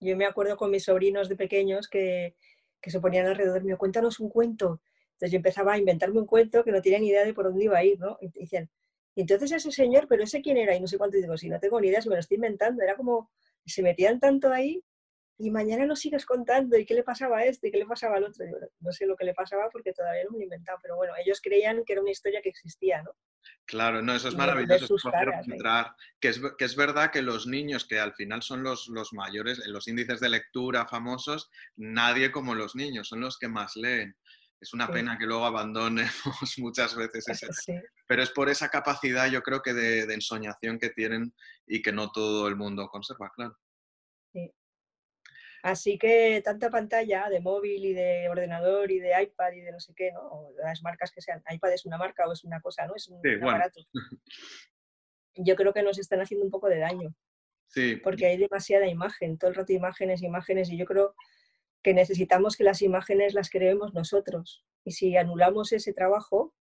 Yo 0.00 0.16
me 0.16 0.26
acuerdo 0.26 0.56
con 0.56 0.70
mis 0.70 0.84
sobrinos 0.84 1.28
de 1.28 1.36
pequeños 1.36 1.88
que, 1.88 2.36
que 2.80 2.90
se 2.90 3.00
ponían 3.00 3.26
alrededor 3.26 3.62
mío, 3.64 3.78
cuéntanos 3.78 4.20
un 4.20 4.30
cuento. 4.30 4.80
Entonces 5.20 5.32
yo 5.32 5.36
empezaba 5.36 5.74
a 5.74 5.78
inventarme 5.78 6.18
un 6.18 6.26
cuento 6.26 6.64
que 6.64 6.72
no 6.72 6.80
tenía 6.80 6.98
ni 6.98 7.08
idea 7.08 7.26
de 7.26 7.34
por 7.34 7.44
dónde 7.44 7.64
iba 7.64 7.76
a 7.76 7.84
ir, 7.84 8.00
¿no? 8.00 8.16
Y 8.22 8.30
decían, 8.30 8.70
entonces 9.14 9.52
ese 9.52 9.70
señor, 9.70 10.06
pero 10.08 10.22
ese 10.22 10.40
quién 10.40 10.56
era, 10.56 10.74
y 10.74 10.80
no 10.80 10.86
sé 10.86 10.96
cuánto, 10.96 11.18
y 11.18 11.20
digo, 11.20 11.36
si 11.36 11.50
no 11.50 11.60
tengo 11.60 11.78
ni 11.78 11.88
idea, 11.88 12.00
si 12.00 12.08
me 12.08 12.14
lo 12.14 12.20
estoy 12.20 12.36
inventando, 12.36 12.82
era 12.82 12.96
como, 12.96 13.30
se 13.66 13.82
metían 13.82 14.18
tanto 14.18 14.50
ahí 14.50 14.82
y 15.36 15.50
mañana 15.50 15.84
nos 15.84 16.00
sigues 16.00 16.24
contando 16.24 16.78
y 16.78 16.86
qué 16.86 16.94
le 16.94 17.02
pasaba 17.02 17.38
a 17.38 17.44
este 17.44 17.68
y 17.68 17.70
qué 17.70 17.76
le 17.76 17.84
pasaba 17.84 18.16
al 18.16 18.24
otro. 18.24 18.46
no 18.78 18.92
sé 18.92 19.04
lo 19.04 19.14
que 19.14 19.26
le 19.26 19.34
pasaba 19.34 19.68
porque 19.70 19.92
todavía 19.92 20.24
no 20.24 20.30
me 20.30 20.38
lo 20.38 20.40
he 20.40 20.44
inventado, 20.44 20.78
pero 20.80 20.96
bueno, 20.96 21.12
ellos 21.22 21.40
creían 21.42 21.84
que 21.84 21.92
era 21.92 22.00
una 22.00 22.12
historia 22.12 22.40
que 22.40 22.48
existía, 22.48 23.02
¿no? 23.02 23.12
Claro, 23.66 24.00
no, 24.00 24.14
eso 24.14 24.28
es 24.28 24.36
maravilloso. 24.36 24.96
que, 26.18 26.28
es, 26.28 26.40
que 26.58 26.64
es 26.64 26.76
verdad 26.76 27.10
que 27.10 27.20
los 27.20 27.46
niños, 27.46 27.86
que 27.86 27.98
al 27.98 28.14
final 28.14 28.42
son 28.42 28.62
los, 28.62 28.88
los 28.88 29.12
mayores, 29.12 29.62
en 29.64 29.72
los 29.72 29.86
índices 29.86 30.20
de 30.20 30.30
lectura 30.30 30.86
famosos, 30.86 31.50
nadie 31.76 32.32
como 32.32 32.54
los 32.54 32.74
niños, 32.74 33.08
son 33.08 33.20
los 33.20 33.38
que 33.38 33.48
más 33.48 33.76
leen. 33.76 34.16
Es 34.60 34.74
una 34.74 34.88
pena 34.88 35.16
que 35.16 35.24
luego 35.24 35.46
abandonemos 35.46 36.12
muchas 36.58 36.94
veces 36.94 37.26
ese. 37.28 37.48
Pero 38.06 38.22
es 38.22 38.30
por 38.30 38.50
esa 38.50 38.68
capacidad, 38.68 39.30
yo 39.30 39.42
creo 39.42 39.62
que 39.62 39.72
de, 39.72 40.06
de 40.06 40.14
ensoñación 40.14 40.78
que 40.78 40.90
tienen 40.90 41.32
y 41.66 41.80
que 41.80 41.92
no 41.92 42.10
todo 42.12 42.46
el 42.48 42.56
mundo 42.56 42.88
conserva, 42.88 43.32
claro. 43.34 43.56
Sí. 44.32 44.52
Así 45.62 45.98
que 45.98 46.40
tanta 46.44 46.70
pantalla 46.70 47.28
de 47.28 47.40
móvil 47.40 47.84
y 47.84 47.92
de 47.92 48.28
ordenador 48.28 48.90
y 48.90 48.98
de 48.98 49.22
iPad 49.22 49.52
y 49.52 49.60
de 49.60 49.72
no 49.72 49.80
sé 49.80 49.92
qué, 49.94 50.10
¿no? 50.12 50.20
O 50.20 50.54
las 50.58 50.82
marcas 50.82 51.10
que 51.10 51.20
sean. 51.20 51.42
iPad 51.48 51.72
es 51.72 51.84
una 51.84 51.98
marca 51.98 52.26
o 52.26 52.32
es 52.32 52.44
una 52.44 52.60
cosa, 52.60 52.86
¿no? 52.86 52.94
Es 52.94 53.08
un, 53.08 53.20
aparato. 53.42 53.80
Yo 55.36 55.56
creo 55.56 55.72
que 55.72 55.82
nos 55.82 55.98
están 55.98 56.20
haciendo 56.20 56.44
un 56.44 56.50
poco 56.50 56.68
de 56.68 56.78
daño. 56.78 57.14
Sí. 57.68 57.96
Porque 57.96 58.26
hay 58.26 58.36
demasiada 58.36 58.86
imagen, 58.86 59.38
todo 59.38 59.50
el 59.50 59.56
rato 59.56 59.72
imágenes, 59.72 60.22
imágenes, 60.22 60.70
y 60.70 60.76
yo 60.76 60.86
creo 60.86 61.14
que 61.82 61.94
necesitamos 61.94 62.56
que 62.56 62.64
las 62.64 62.82
imágenes 62.82 63.34
las 63.34 63.50
creemos 63.50 63.94
nosotros. 63.94 64.64
Y 64.84 64.92
si 64.92 65.16
anulamos 65.16 65.72
ese 65.72 65.92
trabajo, 65.92 66.54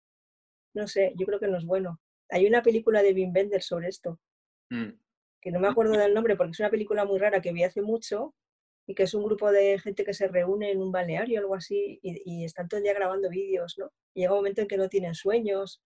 no 0.73 0.87
sé, 0.87 1.13
yo 1.17 1.25
creo 1.25 1.39
que 1.39 1.47
no 1.47 1.57
es 1.57 1.65
bueno. 1.65 1.99
Hay 2.29 2.45
una 2.47 2.61
película 2.61 3.01
de 3.01 3.13
Wim 3.13 3.33
Wenders 3.33 3.65
sobre 3.65 3.87
esto, 3.87 4.19
mm. 4.69 4.89
que 5.41 5.51
no 5.51 5.59
me 5.59 5.67
acuerdo 5.67 5.93
del 5.97 6.13
nombre 6.13 6.35
porque 6.35 6.51
es 6.51 6.59
una 6.59 6.69
película 6.69 7.05
muy 7.05 7.19
rara 7.19 7.41
que 7.41 7.53
vi 7.53 7.63
hace 7.63 7.81
mucho, 7.81 8.35
y 8.87 8.95
que 8.95 9.03
es 9.03 9.13
un 9.13 9.23
grupo 9.23 9.51
de 9.51 9.77
gente 9.77 10.03
que 10.03 10.15
se 10.15 10.27
reúne 10.27 10.71
en 10.71 10.81
un 10.81 10.91
balneario 10.91 11.39
o 11.39 11.43
algo 11.43 11.55
así 11.55 11.99
y, 12.01 12.43
están 12.43 12.67
todo 12.67 12.79
el 12.79 12.83
día 12.85 12.93
grabando 12.95 13.29
vídeos, 13.29 13.77
¿no? 13.77 13.91
llega 14.15 14.31
un 14.31 14.39
momento 14.39 14.61
en 14.61 14.67
que 14.67 14.77
no 14.77 14.89
tienen 14.89 15.13
sueños 15.13 15.83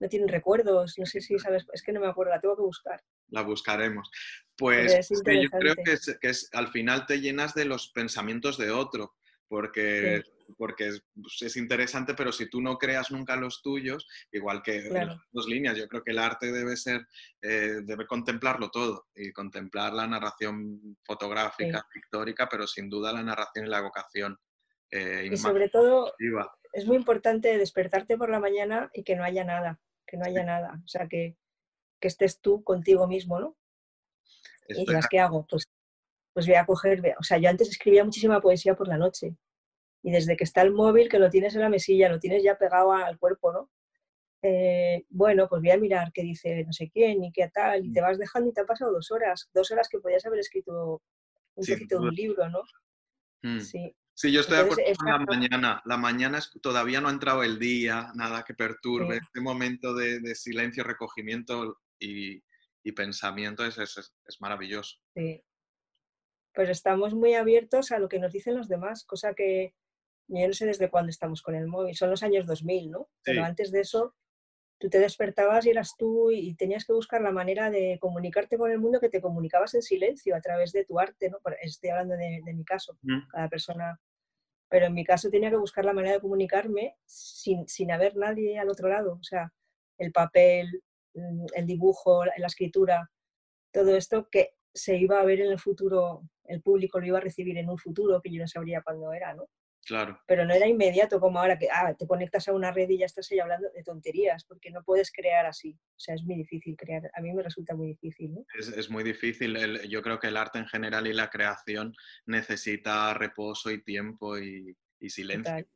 no 0.00 0.08
tienen 0.08 0.28
recuerdos, 0.28 0.94
no 0.98 1.06
sé 1.06 1.20
si 1.20 1.38
sabes, 1.38 1.66
es 1.72 1.82
que 1.82 1.92
no 1.92 2.00
me 2.00 2.06
acuerdo, 2.06 2.32
la 2.32 2.40
tengo 2.40 2.56
que 2.56 2.62
buscar. 2.62 3.02
La 3.28 3.42
buscaremos. 3.42 4.10
Pues 4.56 5.08
yo 5.08 5.50
creo 5.50 5.74
que, 5.76 5.92
es, 6.28 6.50
al 6.52 6.68
final 6.68 7.06
te 7.06 7.20
llenas 7.20 7.54
de 7.54 7.64
los 7.64 7.88
pensamientos 7.90 8.58
de 8.58 8.72
otro, 8.72 9.14
porque, 9.46 10.22
porque 10.56 10.90
pues, 11.14 11.42
es, 11.42 11.56
interesante, 11.56 12.14
pero 12.14 12.32
si 12.32 12.50
tú 12.50 12.60
no 12.60 12.76
creas 12.76 13.12
nunca 13.12 13.36
los 13.36 13.62
tuyos, 13.62 14.08
igual 14.32 14.62
que 14.62 14.82
las 14.90 15.16
dos 15.30 15.46
líneas, 15.46 15.76
yo 15.76 15.86
creo 15.86 16.02
que 16.02 16.10
el 16.10 16.18
arte 16.18 16.50
debe 16.50 16.76
ser, 16.76 17.06
eh, 17.40 17.76
debe 17.84 18.06
contemplarlo 18.06 18.70
todo 18.70 19.06
y 19.14 19.32
contemplar 19.32 19.92
la 19.92 20.08
narración 20.08 20.98
fotográfica, 21.04 21.86
pictórica, 21.92 22.48
pero 22.50 22.66
sin 22.66 22.90
duda 22.90 23.12
la 23.12 23.22
narración 23.22 23.66
y 23.66 23.68
la 23.68 23.78
evocación. 23.78 24.36
Eh, 24.90 25.28
y 25.30 25.36
sobre 25.36 25.68
todo, 25.68 26.14
es 26.72 26.86
muy 26.86 26.96
importante 26.96 27.56
despertarte 27.58 28.16
por 28.16 28.28
la 28.28 28.40
mañana 28.40 28.90
y 28.92 29.04
que 29.04 29.16
no 29.16 29.24
haya 29.24 29.44
nada, 29.44 29.80
que 30.06 30.16
no 30.16 30.24
haya 30.24 30.44
nada. 30.44 30.80
O 30.84 30.88
sea, 30.88 31.06
que, 31.06 31.36
estés 32.06 32.40
tú 32.40 32.62
contigo 32.62 33.08
mismo, 33.08 33.40
¿no? 33.40 33.56
Y 34.68 34.86
¿qué 35.10 35.18
hago? 35.18 35.44
Pues, 35.50 35.64
pues 36.32 36.46
voy 36.46 36.54
a 36.54 36.64
coger, 36.64 37.16
o 37.18 37.24
sea, 37.24 37.38
yo 37.38 37.48
antes 37.48 37.68
escribía 37.68 38.04
muchísima 38.04 38.40
poesía 38.40 38.76
por 38.76 38.86
la 38.86 38.96
noche. 38.96 39.34
Y 40.02 40.12
desde 40.12 40.36
que 40.36 40.44
está 40.44 40.62
el 40.62 40.72
móvil, 40.72 41.08
que 41.08 41.18
lo 41.18 41.28
tienes 41.28 41.56
en 41.56 41.62
la 41.62 41.68
mesilla, 41.68 42.08
lo 42.08 42.20
tienes 42.20 42.44
ya 42.44 42.56
pegado 42.56 42.92
al 42.92 43.18
cuerpo, 43.18 43.52
¿no? 43.52 43.70
Eh, 44.42 45.04
bueno, 45.08 45.48
pues 45.48 45.60
voy 45.60 45.72
a 45.72 45.78
mirar 45.78 46.12
qué 46.12 46.22
dice 46.22 46.62
no 46.64 46.72
sé 46.72 46.88
quién 46.88 47.24
y 47.24 47.32
qué 47.32 47.50
tal, 47.52 47.84
y 47.84 47.92
te 47.92 48.00
mm. 48.00 48.04
vas 48.04 48.18
dejando 48.18 48.50
y 48.50 48.52
te 48.52 48.60
han 48.60 48.68
pasado 48.68 48.92
dos 48.92 49.10
horas, 49.10 49.50
dos 49.52 49.68
horas 49.72 49.88
que 49.88 49.98
podías 49.98 50.24
haber 50.26 50.38
escrito 50.38 51.02
un 51.56 51.66
poquito 51.66 52.00
de 52.00 52.08
un 52.08 52.14
libro, 52.14 52.48
¿no? 52.48 52.62
Mm. 53.42 53.60
Sí. 53.60 53.96
Sí, 54.14 54.32
yo 54.32 54.40
estoy 54.40 54.56
de 54.56 54.62
acuerdo 54.64 54.82
con 54.96 55.06
la 55.06 55.18
mañana. 55.20 55.82
La 55.84 55.96
mañana 55.96 56.38
es, 56.38 56.50
todavía 56.60 57.00
no 57.00 57.06
ha 57.06 57.12
entrado 57.12 57.44
el 57.44 57.60
día, 57.60 58.10
nada 58.16 58.42
que 58.42 58.52
perturbe. 58.52 59.18
Este 59.18 59.40
momento 59.40 59.94
de, 59.94 60.34
silencio, 60.34 60.82
recogimiento 60.82 61.78
y, 61.98 62.42
pensamiento 62.96 63.66
es, 63.66 63.76
es, 63.76 64.40
maravilloso. 64.40 64.96
Sí. 65.14 65.44
Pues 66.54 66.70
estamos 66.70 67.12
muy 67.12 67.34
abiertos 67.34 67.92
a 67.92 67.98
lo 67.98 68.08
que 68.08 68.18
nos 68.18 68.32
dicen 68.32 68.56
los 68.56 68.66
demás, 68.66 69.04
cosa 69.04 69.34
que 69.34 69.74
yo 70.26 70.46
no 70.46 70.54
sé 70.54 70.64
desde 70.64 70.88
cuándo 70.88 71.10
estamos 71.10 71.42
con 71.42 71.54
el 71.54 71.66
móvil. 71.66 71.94
Son 71.94 72.08
los 72.08 72.22
años 72.22 72.46
2000, 72.46 72.90
¿no? 72.90 73.10
Pero 73.22 73.44
antes 73.44 73.70
de 73.72 73.80
eso, 73.80 74.14
tú 74.78 74.88
te 74.88 75.00
despertabas 75.00 75.66
y 75.66 75.70
eras 75.70 75.96
tú 75.98 76.30
y 76.30 76.54
tenías 76.54 76.86
que 76.86 76.94
buscar 76.94 77.20
la 77.20 77.30
manera 77.30 77.70
de 77.70 77.98
comunicarte 78.00 78.56
con 78.56 78.70
el 78.70 78.78
mundo 78.78 79.00
que 79.00 79.10
te 79.10 79.20
comunicabas 79.20 79.74
en 79.74 79.82
silencio 79.82 80.34
a 80.34 80.40
través 80.40 80.72
de 80.72 80.86
tu 80.86 80.98
arte, 80.98 81.28
¿no? 81.28 81.38
Estoy 81.60 81.90
hablando 81.90 82.16
de, 82.16 82.40
mi 82.54 82.64
caso. 82.64 82.98
Cada 83.30 83.50
persona 83.50 84.00
pero 84.68 84.86
en 84.86 84.94
mi 84.94 85.04
caso 85.04 85.30
tenía 85.30 85.50
que 85.50 85.56
buscar 85.56 85.84
la 85.84 85.92
manera 85.92 86.14
de 86.14 86.20
comunicarme 86.20 86.96
sin, 87.06 87.66
sin 87.68 87.90
haber 87.90 88.16
nadie 88.16 88.58
al 88.58 88.68
otro 88.68 88.88
lado. 88.88 89.14
O 89.14 89.22
sea, 89.22 89.52
el 89.96 90.12
papel, 90.12 90.68
mm, 90.68 90.87
el 91.54 91.66
dibujo, 91.66 92.24
la 92.24 92.46
escritura, 92.46 93.10
todo 93.72 93.96
esto 93.96 94.28
que 94.30 94.54
se 94.74 94.96
iba 94.96 95.20
a 95.20 95.24
ver 95.24 95.40
en 95.40 95.52
el 95.52 95.58
futuro, 95.58 96.22
el 96.44 96.62
público 96.62 97.00
lo 97.00 97.06
iba 97.06 97.18
a 97.18 97.22
recibir 97.22 97.58
en 97.58 97.68
un 97.68 97.78
futuro 97.78 98.20
que 98.20 98.32
yo 98.32 98.40
no 98.40 98.48
sabría 98.48 98.82
cuándo 98.82 99.12
era, 99.12 99.34
¿no? 99.34 99.48
Claro. 99.88 100.20
Pero 100.26 100.44
no 100.44 100.52
era 100.52 100.66
inmediato 100.66 101.18
como 101.18 101.40
ahora 101.40 101.58
que 101.58 101.68
ah, 101.72 101.94
te 101.94 102.06
conectas 102.06 102.46
a 102.46 102.52
una 102.52 102.70
red 102.72 102.90
y 102.90 102.98
ya 102.98 103.06
estás 103.06 103.30
ahí 103.32 103.38
hablando 103.38 103.70
de 103.70 103.82
tonterías, 103.82 104.44
porque 104.44 104.70
no 104.70 104.82
puedes 104.82 105.10
crear 105.10 105.46
así. 105.46 105.78
O 105.96 106.00
sea, 106.00 106.14
es 106.14 106.22
muy 106.24 106.36
difícil 106.36 106.76
crear. 106.76 107.10
A 107.14 107.22
mí 107.22 107.32
me 107.32 107.42
resulta 107.42 107.74
muy 107.74 107.88
difícil. 107.88 108.34
¿no? 108.34 108.44
Es, 108.58 108.90
muy 108.90 109.02
difícil. 109.02 109.56
yo 109.88 110.02
creo 110.02 110.18
que 110.18 110.26
el 110.28 110.36
arte 110.36 110.58
en 110.58 110.66
general 110.66 111.06
y 111.06 111.14
la 111.14 111.30
creación 111.30 111.94
necesita 112.26 113.14
reposo 113.14 113.70
y 113.70 113.82
tiempo 113.82 114.38
y, 114.38 114.76
silencio. 115.08 115.66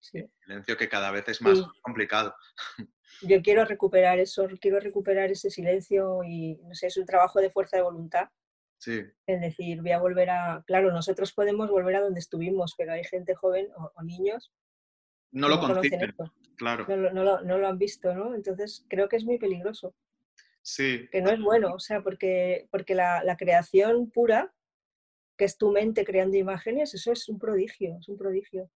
Silencio 0.00 0.76
que 0.76 0.88
cada 0.90 1.10
vez 1.10 1.26
es 1.28 1.40
más 1.40 1.62
complicado. 1.80 2.34
Yo 3.22 3.42
quiero 3.42 3.64
recuperar 3.64 4.18
eso, 4.18 4.48
quiero 4.60 4.80
recuperar 4.80 5.30
ese 5.30 5.50
silencio 5.50 6.22
y, 6.24 6.56
no 6.64 6.74
sé, 6.74 6.86
es 6.86 6.96
un 6.96 7.06
trabajo 7.06 7.40
de 7.40 7.50
fuerza 7.50 7.76
de 7.76 7.82
voluntad 7.82 8.28
es 8.86 9.40
decir, 9.40 9.82
voy 9.82 9.92
a 9.92 9.98
volver 9.98 10.30
a... 10.30 10.64
Claro, 10.66 10.90
nosotros 10.90 11.32
podemos 11.32 11.70
volver 11.70 11.96
a 11.96 12.00
donde 12.00 12.20
estuvimos, 12.20 12.74
pero 12.76 12.92
hay 12.92 13.04
gente 13.04 13.34
joven 13.34 13.68
o, 13.76 14.02
niños 14.02 14.52
no 15.32 15.48
lo 15.48 15.60
conocen 15.60 16.12
claro. 16.56 16.86
No, 17.12 17.58
lo, 17.58 17.68
han 17.68 17.78
visto, 17.78 18.12
¿no? 18.12 18.34
Entonces 18.34 18.84
creo 18.88 19.08
que 19.08 19.14
es 19.14 19.24
muy 19.24 19.38
peligroso. 19.38 19.94
Sí. 20.60 21.08
Que 21.12 21.22
no 21.22 21.30
es 21.30 21.40
bueno, 21.40 21.72
o 21.74 21.78
sea, 21.78 22.02
porque, 22.02 22.66
porque 22.72 22.96
la, 22.96 23.36
creación 23.38 24.10
pura, 24.10 24.52
que 25.36 25.44
es 25.44 25.56
tu 25.56 25.70
mente 25.70 26.04
creando 26.04 26.36
imágenes, 26.36 26.94
eso 26.94 27.12
es 27.12 27.28
un 27.28 27.38
prodigio, 27.38 27.96
es 28.00 28.08
un 28.08 28.18
prodigio. 28.18 28.68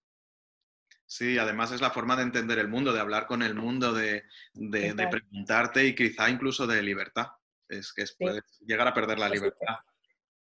Sí, 1.14 1.38
además 1.38 1.70
es 1.70 1.80
la 1.80 1.90
forma 1.90 2.16
de 2.16 2.24
entender 2.24 2.58
el 2.58 2.66
mundo, 2.66 2.92
de 2.92 2.98
hablar 2.98 3.28
con 3.28 3.42
el 3.42 3.54
mundo, 3.54 3.92
de, 3.92 4.24
preguntarte 4.52 5.86
y 5.86 5.94
quizá 5.94 6.28
incluso 6.28 6.66
de 6.66 6.82
libertad. 6.82 7.28
Es 7.68 7.92
que 7.92 8.04
puedes 8.18 8.42
llegar 8.66 8.88
a 8.88 8.94
perder 8.94 9.20
la 9.20 9.28
libertad 9.28 9.76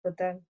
total. 0.02 0.45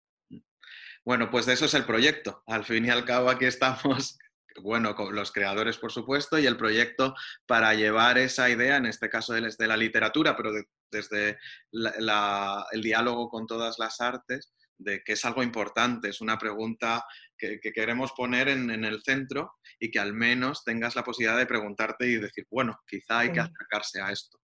Bueno, 1.04 1.28
pues 1.28 1.44
de 1.46 1.54
eso 1.54 1.64
es 1.64 1.74
el 1.74 1.84
proyecto. 1.84 2.44
Al 2.46 2.64
fin 2.64 2.86
y 2.86 2.90
al 2.90 3.04
cabo 3.04 3.30
aquí 3.30 3.46
estamos, 3.46 4.16
bueno, 4.62 4.94
con 4.94 5.12
los 5.12 5.32
creadores 5.32 5.76
por 5.76 5.90
supuesto, 5.90 6.38
y 6.38 6.46
el 6.46 6.56
proyecto 6.56 7.16
para 7.44 7.74
llevar 7.74 8.16
esa 8.16 8.48
idea, 8.48 8.76
en 8.76 8.86
este 8.86 9.10
caso 9.10 9.32
desde 9.32 9.66
la 9.66 9.76
literatura, 9.76 10.36
pero 10.36 10.52
desde 10.88 11.36
el 11.72 12.80
diálogo 12.80 13.28
con 13.28 13.48
todas 13.48 13.80
las 13.80 14.00
artes, 14.00 14.54
de 14.78 15.02
que 15.02 15.12
es 15.14 15.24
algo 15.24 15.42
importante, 15.42 16.08
es 16.08 16.20
una 16.20 16.38
pregunta 16.38 17.04
que, 17.36 17.58
queremos 17.60 18.12
poner 18.12 18.48
en, 18.48 18.70
el 18.70 19.02
centro 19.02 19.54
y 19.78 19.90
que 19.90 19.98
al 19.98 20.12
menos 20.12 20.64
tengas 20.64 20.96
la 20.96 21.04
posibilidad 21.04 21.38
de 21.38 21.46
preguntarte 21.46 22.06
y 22.06 22.16
decir, 22.16 22.46
bueno, 22.50 22.78
quizá 22.86 23.20
hay 23.20 23.32
que 23.32 23.40
acercarse 23.40 24.00
a 24.00 24.10
esto. 24.10 24.38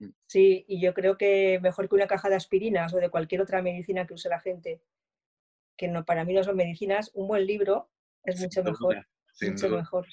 Mm. 0.00 0.10
Sí, 0.26 0.64
y 0.68 0.80
yo 0.80 0.94
creo 0.94 1.16
que 1.16 1.58
mejor 1.62 1.88
que 1.88 1.94
una 1.94 2.06
caja 2.06 2.28
de 2.28 2.36
aspirinas 2.36 2.92
o 2.94 2.98
de 2.98 3.10
cualquier 3.10 3.40
otra 3.40 3.62
medicina 3.62 4.06
que 4.06 4.14
use 4.14 4.28
la 4.28 4.40
gente, 4.40 4.82
que 5.76 5.88
no, 5.88 6.04
para 6.04 6.24
mí 6.24 6.34
no 6.34 6.42
son 6.42 6.56
medicinas, 6.56 7.10
un 7.14 7.28
buen 7.28 7.46
libro 7.46 7.90
es 8.24 8.40
mucho 8.40 8.62
mejor. 8.62 9.06
mucho 9.40 9.68
mejor. 9.68 10.06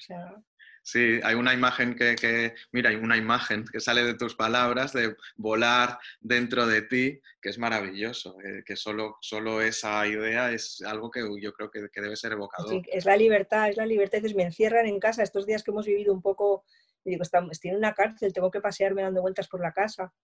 Sí, 0.86 1.18
hay 1.24 1.34
una 1.34 1.52
imagen 1.52 1.96
que, 1.96 2.54
mira, 2.70 2.90
hay 2.90 2.94
una 2.94 3.16
imagen 3.16 3.64
que 3.64 3.80
sale 3.80 4.04
de 4.04 4.14
tus 4.14 4.36
palabras 4.36 4.92
de 4.92 5.16
volar 5.34 5.98
dentro 6.20 6.64
de 6.64 6.82
ti, 6.82 7.20
que 7.42 7.48
es 7.48 7.58
maravilloso, 7.58 8.36
eh, 8.40 8.62
que 8.64 8.76
solo, 8.76 9.16
solo 9.20 9.60
esa 9.60 10.06
idea 10.06 10.52
es 10.52 10.80
algo 10.86 11.10
que 11.10 11.22
yo 11.40 11.52
creo 11.54 11.72
que, 11.72 11.88
debe 12.00 12.14
ser 12.14 12.34
evocador. 12.34 12.82
es 12.86 13.04
la 13.04 13.16
libertad, 13.16 13.68
es 13.68 13.76
la 13.76 13.84
libertad. 13.84 14.18
Entonces 14.18 14.36
me 14.36 14.44
encierran 14.44 14.86
en 14.86 15.00
casa 15.00 15.24
estos 15.24 15.44
días 15.44 15.64
que 15.64 15.72
hemos 15.72 15.86
vivido 15.86 16.14
un 16.14 16.22
poco 16.22 16.64
y 17.04 17.10
digo, 17.10 17.24
estoy 17.24 17.70
en 17.70 17.76
una 17.78 17.92
cárcel, 17.92 18.32
tengo 18.32 18.52
que 18.52 18.60
pasearme 18.60 19.02
dando 19.02 19.22
vueltas 19.22 19.48
por 19.48 19.60
la 19.60 19.72
casa. 19.72 20.14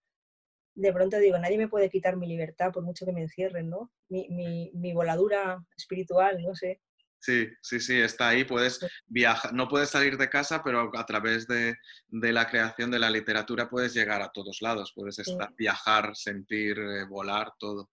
De 0.77 0.93
pronto 0.93 1.19
digo, 1.19 1.39
nadie 1.41 1.59
me 1.59 1.67
puede 1.67 1.91
quitar 1.91 2.17
mi 2.17 2.29
libertad 2.29 2.71
por 2.71 2.85
mucho 2.85 3.05
que 3.05 3.13
me 3.13 3.23
encierren, 3.23 3.69
¿no? 3.69 3.91
Mi, 4.09 4.29
mi, 4.29 4.71
mi 4.75 4.93
voladura 4.93 5.59
espiritual, 5.77 6.41
no 6.41 6.55
sé. 6.55 6.81
Sí, 7.23 7.49
sí, 7.63 7.79
sí, 7.79 8.01
está 8.01 8.31
ahí. 8.31 8.43
Puedes 8.43 8.81
viajar, 9.07 9.55
no 9.55 9.69
puedes 9.69 9.91
salir 9.91 10.19
de 10.19 10.29
casa, 10.29 10.61
pero 10.65 10.91
a 10.93 11.07
través 11.07 11.47
de, 11.47 11.77
de 12.09 12.33
la 12.33 12.49
creación 12.49 12.91
de 12.91 12.99
la 12.99 13.11
literatura 13.11 13.71
puedes 13.71 13.95
llegar 13.95 14.21
a 14.23 14.33
todos 14.33 14.61
lados. 14.61 14.93
Puedes 14.93 15.21
estar, 15.21 15.55
viajar, 15.55 16.17
sentir, 16.17 16.77
eh, 16.81 17.05
volar, 17.09 17.53
todo. 17.61 17.89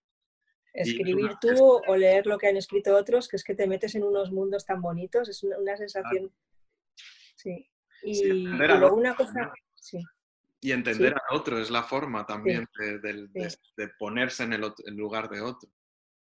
Escribir 0.73 1.33
tú 1.39 1.79
o 1.87 1.95
leer 1.95 2.25
lo 2.25 2.39
que 2.39 2.47
han 2.47 2.57
escrito 2.57 2.95
otros, 2.95 3.27
que 3.27 3.35
es 3.35 3.43
que 3.43 3.53
te 3.53 3.67
metes 3.67 3.93
en 3.93 4.03
unos 4.03 4.31
mundos 4.31 4.65
tan 4.65 4.81
bonitos, 4.81 5.29
es 5.29 5.43
una, 5.43 5.77
sensación. 5.77 6.33
Sí. 7.35 7.69
Y, 8.01 8.23
luego 8.31 8.95
una 8.95 9.13
cosa, 9.13 9.53
sí. 9.75 10.03
Y 10.61 10.71
entender 10.71 11.13
a 11.13 11.35
otro 11.35 11.59
es 11.59 11.69
la 11.69 11.83
forma 11.83 12.25
también 12.25 12.65
de, 12.79 13.89
ponerse 13.99 14.43
en 14.43 14.53
el, 14.53 14.73
lugar 14.95 15.29
de 15.29 15.41
otro. 15.41 15.69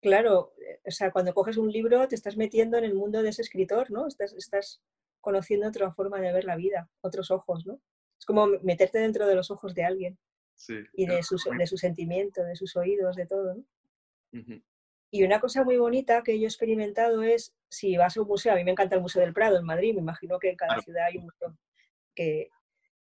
Claro, 0.03 0.53
eh, 0.59 0.81
o 0.85 0.91
sea, 0.91 1.13
cuando 1.13 1.33
coges 1.33 1.57
un 1.57 1.71
libro 1.71 2.07
te 2.09 2.17
estás 2.17 2.37
metiendo 2.37 2.77
en 2.77 2.85
el 2.85 2.95
mundo 2.95 3.23
de 3.23 3.29
ese 3.31 3.43
escritor, 3.43 3.91
¿no? 3.91 4.09
Estás, 4.09 4.33
estás 4.33 4.83
conociendo 5.21 5.69
otra 5.69 5.93
forma 5.93 6.21
de 6.21 6.33
ver 6.33 6.45
la 6.45 6.57
vida, 6.57 6.91
otros 7.01 7.31
ojos, 7.31 7.65
¿no? 7.65 7.81
Es 8.19 8.27
como 8.27 8.49
meterte 8.63 8.99
dentro 8.99 9.27
de 9.27 9.37
los 9.37 9.51
ojos 9.51 9.75
de 9.75 9.85
alguien. 9.85 10.19
Sí, 10.55 10.75
y 10.93 11.07
de 11.07 11.23
su, 11.23 11.37
de 11.59 11.67
su 11.67 11.77
sentimiento, 11.77 12.45
de 12.45 12.55
sus 12.55 12.77
oídos, 12.77 13.17
de 13.17 13.27
todo, 13.27 13.55
¿no? 13.55 13.65
Y 15.11 15.25
una 15.25 15.41
cosa 15.41 15.65
muy 15.65 15.77
bonita 15.77 16.23
que 16.23 16.39
yo 16.39 16.45
he 16.45 16.49
experimentado 16.49 17.23
es, 17.23 17.55
si 17.69 17.97
vas 17.97 18.17
a 18.17 18.23
un 18.23 18.29
museo, 18.29 18.53
a 18.53 18.57
mí 18.57 18.65
me 18.65 18.71
encanta 18.71 18.97
el 18.97 19.03
Museo 19.03 19.23
del 19.23 19.35
Prado 19.35 19.59
en 19.59 19.65
Madrid, 19.65 19.95
me 19.95 20.01
imagino 20.01 20.39
que 20.39 20.51
en 20.51 20.57
cada 20.57 20.81
ciudad 20.81 21.07
hay 21.07 21.19
un 21.19 21.25
museo 21.25 21.57
que, 22.15 22.49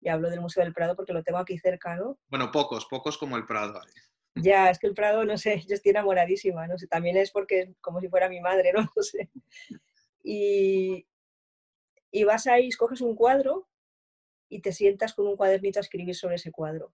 y 0.00 0.08
hablo 0.08 0.30
del 0.30 0.40
Museo 0.40 0.64
del 0.64 0.72
Prado 0.72 0.96
porque 0.96 1.12
lo 1.12 1.22
tengo 1.22 1.38
aquí 1.38 1.58
cerca, 1.58 1.96
¿no? 1.96 2.18
Bueno, 2.28 2.50
pocos, 2.50 2.86
pocos 2.86 3.18
como 3.18 3.36
el 3.36 3.44
Prado 3.44 3.80
hay. 3.80 3.92
Ya, 4.42 4.70
es 4.70 4.78
que 4.78 4.86
el 4.86 4.94
Prado, 4.94 5.24
no 5.24 5.36
sé, 5.38 5.60
yo 5.68 5.74
estoy 5.74 5.90
enamoradísima, 5.90 6.66
no 6.66 6.78
sé, 6.78 6.86
también 6.86 7.16
es 7.16 7.30
porque 7.30 7.60
es 7.60 7.68
como 7.80 8.00
si 8.00 8.08
fuera 8.08 8.28
mi 8.28 8.40
madre, 8.40 8.72
¿no? 8.72 8.80
No 8.96 9.02
sé. 9.02 9.30
Y, 10.22 11.06
y 12.10 12.24
vas 12.24 12.46
ahí, 12.46 12.68
escoges 12.68 13.00
un 13.00 13.14
cuadro 13.14 13.68
y 14.48 14.60
te 14.60 14.72
sientas 14.72 15.14
con 15.14 15.26
un 15.26 15.36
cuadernito 15.36 15.78
a 15.78 15.82
escribir 15.82 16.14
sobre 16.14 16.36
ese 16.36 16.50
cuadro. 16.50 16.92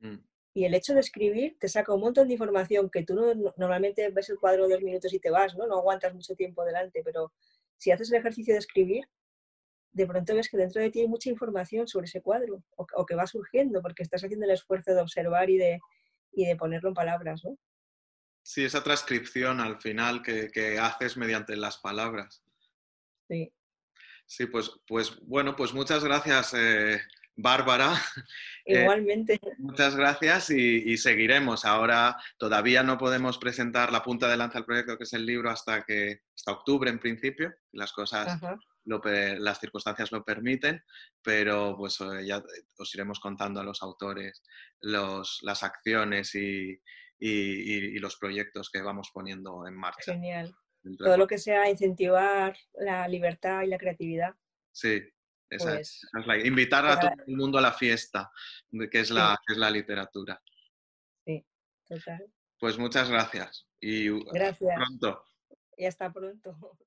Mm. 0.00 0.18
Y 0.54 0.64
el 0.64 0.74
hecho 0.74 0.94
de 0.94 1.00
escribir 1.00 1.56
te 1.58 1.68
saca 1.68 1.94
un 1.94 2.00
montón 2.00 2.26
de 2.26 2.34
información 2.34 2.90
que 2.90 3.04
tú 3.04 3.14
no, 3.14 3.52
normalmente 3.56 4.08
ves 4.10 4.28
el 4.30 4.38
cuadro 4.38 4.68
dos 4.68 4.82
minutos 4.82 5.12
y 5.12 5.20
te 5.20 5.30
vas, 5.30 5.56
¿no? 5.56 5.66
No 5.66 5.78
aguantas 5.78 6.14
mucho 6.14 6.34
tiempo 6.34 6.64
delante, 6.64 7.02
pero 7.04 7.32
si 7.76 7.92
haces 7.92 8.10
el 8.10 8.18
ejercicio 8.18 8.54
de 8.54 8.58
escribir, 8.58 9.08
de 9.92 10.06
pronto 10.06 10.34
ves 10.34 10.48
que 10.48 10.56
dentro 10.56 10.82
de 10.82 10.90
ti 10.90 11.00
hay 11.00 11.08
mucha 11.08 11.30
información 11.30 11.86
sobre 11.86 12.06
ese 12.06 12.20
cuadro 12.20 12.62
o, 12.76 13.06
que 13.06 13.14
va 13.14 13.26
surgiendo 13.26 13.80
porque 13.82 14.02
estás 14.02 14.22
haciendo 14.22 14.46
el 14.46 14.52
esfuerzo 14.52 14.94
de 14.94 15.00
observar 15.00 15.48
y 15.48 15.58
de, 15.58 15.78
y 16.38 16.46
de 16.46 16.54
ponerlo 16.54 16.90
en 16.90 16.94
palabras, 16.94 17.44
¿no? 17.44 17.58
Sí, 18.42 18.64
esa 18.64 18.82
transcripción 18.82 19.60
al 19.60 19.80
final 19.80 20.22
que, 20.22 20.78
haces 20.80 21.16
mediante 21.16 21.56
las 21.56 21.78
palabras. 21.78 22.44
Sí. 23.28 23.52
Sí, 24.24 24.46
pues, 24.46 24.70
pues 24.86 25.18
bueno, 25.22 25.56
pues 25.56 25.74
muchas 25.74 26.04
gracias, 26.04 26.54
eh, 26.54 27.00
Bárbara. 27.36 27.92
Eh, 28.70 28.82
Igualmente. 28.82 29.40
muchas 29.56 29.96
gracias 29.96 30.50
y, 30.50 30.94
seguiremos. 30.98 31.64
Ahora 31.64 32.18
todavía 32.36 32.82
no 32.82 32.98
podemos 32.98 33.38
presentar 33.38 33.90
la 33.90 34.02
punta 34.02 34.28
de 34.28 34.36
lanza 34.36 34.58
del 34.58 34.66
proyecto, 34.66 34.98
que 34.98 35.04
es 35.04 35.12
el 35.14 35.24
libro, 35.24 35.48
hasta 35.48 35.84
que 35.84 36.20
hasta 36.36 36.52
octubre 36.52 36.90
en 36.90 36.98
principio. 36.98 37.54
Las 37.72 37.92
cosas, 37.92 38.38
las 38.88 39.60
circunstancias 39.60 40.12
lo 40.12 40.24
permiten, 40.24 40.82
pero 41.22 41.76
pues 41.76 42.00
eh, 42.00 42.26
ya 42.26 42.42
os 42.78 42.94
iremos 42.94 43.20
contando 43.20 43.60
a 43.60 43.64
los 43.64 43.82
autores 43.82 44.42
los, 44.80 45.40
las 45.42 45.62
acciones 45.62 46.34
y, 46.34 46.80
los 48.00 48.16
proyectos 48.16 48.70
que 48.70 48.80
vamos 48.80 49.10
poniendo 49.12 49.66
en 49.66 49.74
marcha. 49.74 50.12
Genial. 50.12 50.54
Todo 50.96 51.16
lo 51.16 51.26
que 51.26 51.38
sea 51.38 51.68
incentivar 51.68 52.56
la 52.74 53.08
libertad 53.08 53.62
y 53.62 53.66
la 53.66 53.78
creatividad. 53.78 54.34
Sí, 54.72 55.02
pues 55.56 56.06
invitar 56.44 56.86
a 56.86 57.00
todo 57.00 57.10
el 57.26 57.36
mundo 57.36 57.58
a 57.58 57.62
la 57.62 57.72
fiesta, 57.72 58.30
que 58.90 59.00
es 59.00 59.10
la, 59.10 59.38
es 59.48 59.56
la 59.56 59.70
literatura. 59.70 60.40
Sí, 61.24 61.44
total. 61.86 62.32
Pues 62.58 62.78
muchas 62.78 63.08
gracias 63.08 63.66
y 63.80 64.08
gracias. 64.32 64.74
pronto. 64.76 65.24
Y 65.76 65.86
hasta 65.86 66.12
pronto. 66.12 66.78